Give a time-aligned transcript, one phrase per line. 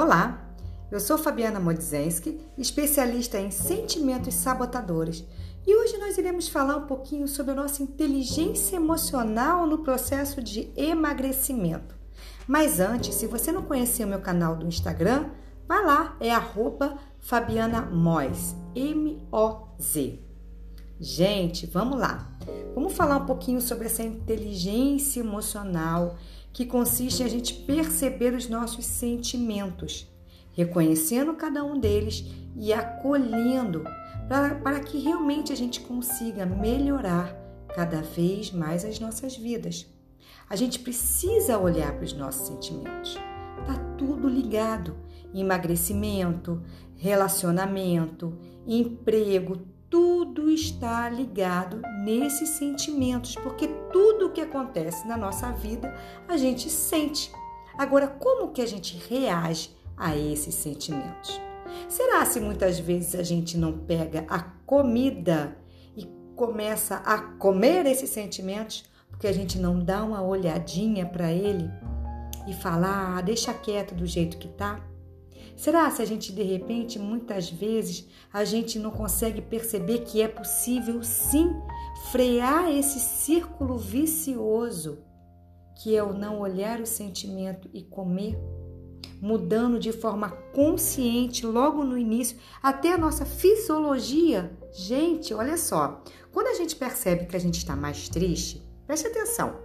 [0.00, 0.54] Olá,
[0.92, 5.24] eu sou Fabiana Modzenski, especialista em sentimentos sabotadores,
[5.66, 10.72] e hoje nós iremos falar um pouquinho sobre a nossa inteligência emocional no processo de
[10.76, 11.96] emagrecimento.
[12.46, 15.30] Mas antes, se você não conhecia o meu canal do Instagram,
[15.66, 20.22] vá lá, é arroba Fabiana Moz, M-O-Z.
[21.00, 22.38] Gente, vamos lá.
[22.72, 26.16] Vamos falar um pouquinho sobre essa inteligência emocional
[26.58, 30.08] que consiste em a gente perceber os nossos sentimentos,
[30.50, 32.24] reconhecendo cada um deles
[32.56, 33.84] e acolhendo
[34.28, 37.32] para, para que realmente a gente consiga melhorar
[37.68, 39.86] cada vez mais as nossas vidas.
[40.50, 43.14] A gente precisa olhar para os nossos sentimentos.
[43.64, 44.96] Tá tudo ligado.
[45.32, 46.60] Emagrecimento,
[46.96, 50.17] relacionamento, emprego, tudo
[50.50, 55.94] está ligado nesses sentimentos, porque tudo o que acontece na nossa vida
[56.28, 57.32] a gente sente.
[57.76, 61.40] Agora, como que a gente reage a esses sentimentos?
[61.88, 65.56] Será se muitas vezes a gente não pega a comida
[65.96, 71.68] e começa a comer esses sentimentos porque a gente não dá uma olhadinha para ele
[72.46, 74.80] e falar, ah, deixa quieto do jeito que tá?
[75.58, 80.28] Será se a gente de repente, muitas vezes, a gente não consegue perceber que é
[80.28, 81.52] possível sim
[82.12, 85.00] frear esse círculo vicioso,
[85.82, 88.38] que é o não olhar o sentimento e comer,
[89.20, 94.56] mudando de forma consciente logo no início, até a nossa fisiologia.
[94.72, 99.58] Gente, olha só, quando a gente percebe que a gente está mais triste, preste atenção.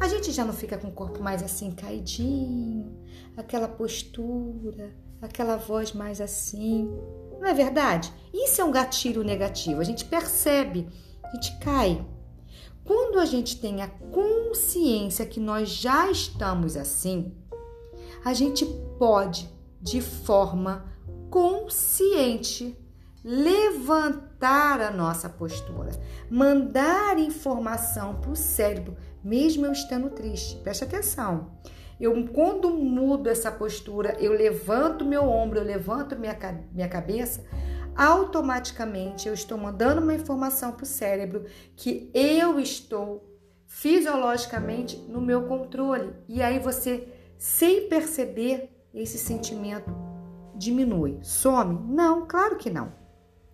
[0.00, 2.92] A gente já não fica com o corpo mais assim caidinho,
[3.36, 6.88] aquela postura, aquela voz mais assim.
[7.38, 8.12] Não é verdade?
[8.32, 9.80] Isso é um gatilho negativo.
[9.80, 10.88] A gente percebe,
[11.22, 12.04] a gente cai.
[12.84, 17.34] Quando a gente tem a consciência que nós já estamos assim,
[18.24, 18.64] a gente
[18.98, 19.48] pode,
[19.80, 20.90] de forma
[21.30, 22.76] consciente,
[23.22, 25.90] levantar a nossa postura,
[26.30, 30.56] mandar informação para o cérebro, mesmo eu estando triste.
[30.56, 31.50] Preste atenção.
[32.00, 36.36] Eu, quando mudo essa postura, eu levanto meu ombro, eu levanto minha,
[36.72, 37.44] minha cabeça,
[37.96, 41.44] automaticamente eu estou mandando uma informação para o cérebro
[41.74, 43.28] que eu estou
[43.66, 46.12] fisiologicamente no meu controle.
[46.28, 49.90] E aí você, sem perceber, esse sentimento
[50.54, 51.78] diminui, some?
[51.92, 52.92] Não, claro que não.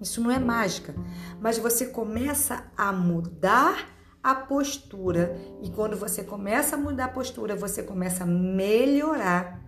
[0.00, 0.94] Isso não é mágica,
[1.40, 3.95] mas você começa a mudar
[4.26, 5.38] a postura.
[5.62, 9.60] E quando você começa a mudar a postura, você começa a melhorar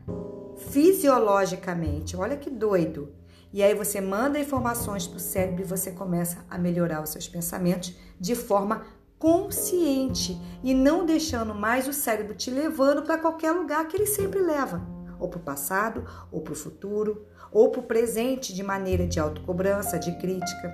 [0.56, 2.16] fisiologicamente.
[2.16, 3.14] Olha que doido.
[3.52, 7.28] E aí você manda informações para o cérebro e você começa a melhorar os seus
[7.28, 8.84] pensamentos de forma
[9.16, 14.40] consciente e não deixando mais o cérebro te levando para qualquer lugar que ele sempre
[14.40, 14.82] leva,
[15.20, 19.20] ou para o passado, ou para o futuro, ou para o presente de maneira de
[19.20, 20.72] autocobrança, de crítica.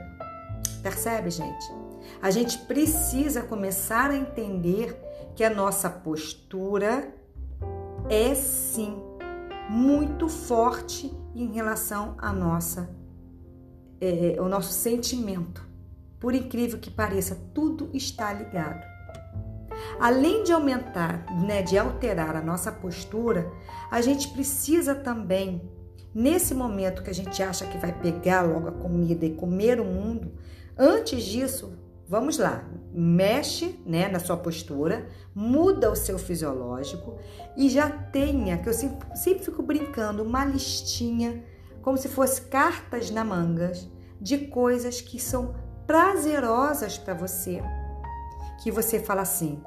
[0.83, 1.84] Percebe, gente?
[2.20, 4.97] A gente precisa começar a entender
[5.34, 7.12] que a nossa postura
[8.09, 8.97] é sim
[9.69, 12.88] muito forte em relação à nossa,
[14.00, 15.66] é, ao nosso sentimento.
[16.20, 18.84] Por incrível que pareça, tudo está ligado.
[19.98, 23.50] Além de aumentar, né, de alterar a nossa postura,
[23.91, 25.70] a gente precisa também,
[26.14, 29.84] nesse momento que a gente acha que vai pegar logo a comida e comer o
[29.84, 30.32] mundo,
[30.78, 31.72] antes disso,
[32.06, 37.19] Vamos lá, mexe né, na sua postura, muda o seu fisiológico
[37.56, 41.43] e já tenha, que eu sempre, sempre fico brincando, uma listinha,
[41.81, 43.88] como se fosse cartas na mangas,
[44.20, 45.54] de coisas que são
[45.87, 47.62] prazerosas para você.
[48.62, 49.62] Que você fala assim: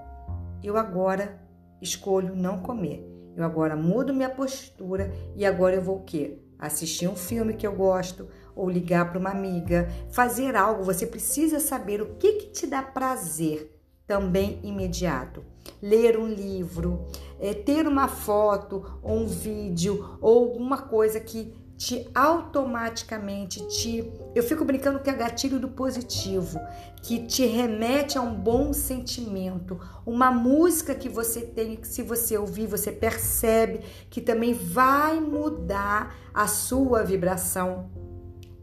[0.63, 1.41] eu agora
[1.81, 3.03] escolho não comer,
[3.35, 6.39] eu agora mudo minha postura e agora eu vou o quê?
[6.59, 8.27] assistir um filme que eu gosto
[8.57, 12.81] ou ligar para uma amiga, fazer algo, você precisa saber o que, que te dá
[12.81, 13.73] prazer
[14.07, 15.43] também imediato.
[15.81, 17.05] Ler um livro,
[17.39, 24.11] é, ter uma foto ou um vídeo ou alguma coisa que te automaticamente te.
[24.33, 26.59] Eu fico brincando que é gatilho do positivo,
[27.03, 32.35] que te remete a um bom sentimento, uma música que você tem, que se você
[32.35, 38.06] ouvir, você percebe que também vai mudar a sua vibração.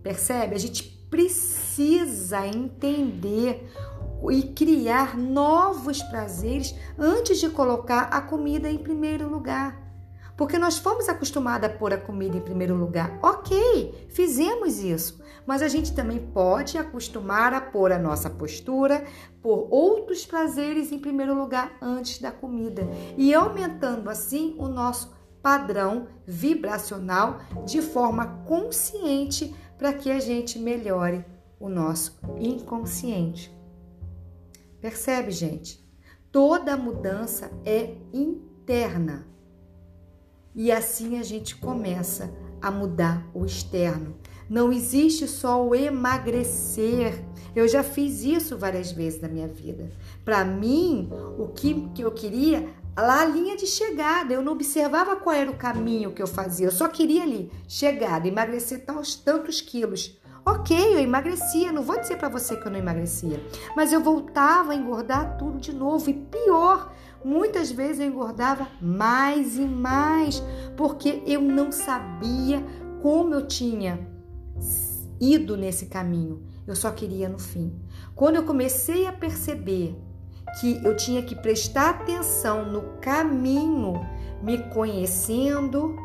[0.04, 0.54] Percebe?
[0.54, 3.68] A gente precisa entender
[4.30, 9.84] e criar novos prazeres antes de colocar a comida em primeiro lugar
[10.36, 13.18] porque nós fomos acostumados a pôr a comida em primeiro lugar.
[13.22, 19.04] Ok, fizemos isso, mas a gente também pode acostumar a pôr a nossa postura
[19.40, 22.82] por outros prazeres em primeiro lugar antes da comida
[23.16, 31.24] e aumentando assim o nosso padrão vibracional de forma consciente para que a gente melhore
[31.58, 33.54] o nosso inconsciente.
[34.80, 35.82] Percebe, gente?
[36.30, 39.26] Toda mudança é interna.
[40.54, 42.30] E assim a gente começa
[42.60, 44.16] a mudar o externo.
[44.48, 47.24] Não existe só o emagrecer.
[47.56, 49.90] Eu já fiz isso várias vezes na minha vida.
[50.24, 55.34] Para mim, o que, eu queria, lá a linha de chegada, eu não observava qual
[55.34, 56.66] era o caminho que eu fazia.
[56.66, 60.18] Eu só queria ali, chegada, emagrecer tantos, tantos quilos.
[60.46, 63.42] Ok, eu emagrecia, não vou dizer para você que eu não emagrecia,
[63.74, 66.92] mas eu voltava a engordar tudo de novo e pior,
[67.24, 70.42] muitas vezes eu engordava mais e mais,
[70.76, 72.62] porque eu não sabia
[73.00, 74.06] como eu tinha
[75.18, 76.42] ido nesse caminho.
[76.66, 77.78] Eu só queria no fim.
[78.14, 79.96] Quando eu comecei a perceber
[80.60, 83.94] que eu tinha que prestar atenção no caminho,
[84.42, 85.96] me conhecendo,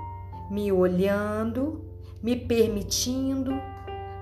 [0.50, 1.86] me olhando,
[2.22, 3.52] me permitindo,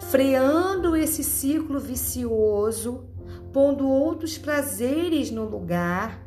[0.09, 3.05] freando esse ciclo vicioso,
[3.53, 6.23] pondo outros prazeres no lugar,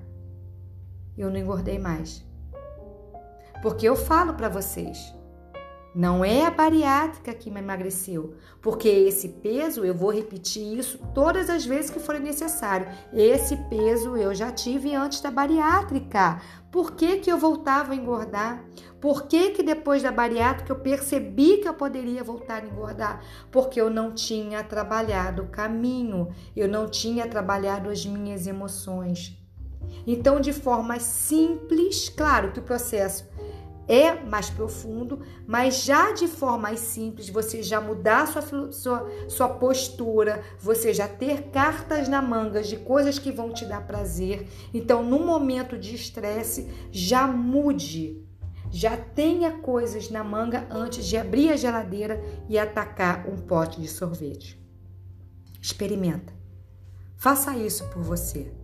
[1.16, 2.24] eu não engordei mais.
[3.62, 5.14] Porque eu falo para vocês,
[5.94, 11.50] não é a bariátrica que me emagreceu, porque esse peso, eu vou repetir isso todas
[11.50, 12.86] as vezes que for necessário.
[13.12, 16.40] Esse peso eu já tive antes da bariátrica.
[16.70, 18.64] Por que, que eu voltava a engordar?
[19.00, 23.24] Por que, que depois da bariátrica eu percebi que eu poderia voltar a engordar?
[23.50, 29.36] Porque eu não tinha trabalhado o caminho, eu não tinha trabalhado as minhas emoções.
[30.06, 33.28] Então, de forma simples, claro que o processo
[33.90, 39.48] é mais profundo, mas já de forma mais simples, você já mudar sua, sua, sua
[39.48, 44.46] postura, você já ter cartas na manga de coisas que vão te dar prazer.
[44.72, 48.24] Então, no momento de estresse, já mude.
[48.70, 53.88] Já tenha coisas na manga antes de abrir a geladeira e atacar um pote de
[53.88, 54.56] sorvete.
[55.60, 56.32] Experimenta.
[57.16, 58.54] Faça isso por você.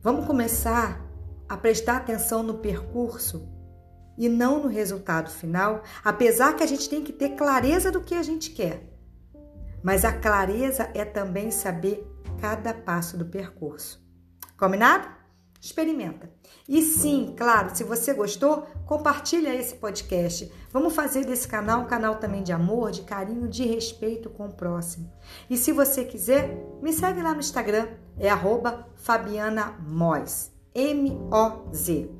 [0.00, 1.06] Vamos começar
[1.46, 3.59] a prestar atenção no percurso
[4.16, 8.14] e não no resultado final, apesar que a gente tem que ter clareza do que
[8.14, 8.88] a gente quer.
[9.82, 12.06] Mas a clareza é também saber
[12.40, 14.04] cada passo do percurso.
[14.56, 15.08] Combinado?
[15.60, 16.30] Experimenta.
[16.66, 20.50] E sim, claro, se você gostou, compartilha esse podcast.
[20.70, 24.52] Vamos fazer desse canal um canal também de amor, de carinho, de respeito com o
[24.52, 25.12] próximo.
[25.50, 32.19] E se você quiser, me segue lá no Instagram, é arroba Fabiana Moz, M-O-Z.